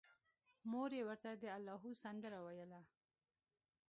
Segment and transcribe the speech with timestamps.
[0.71, 2.81] مور یې ورته د اللاهو سندره ویله